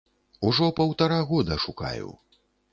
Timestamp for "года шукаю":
1.33-2.13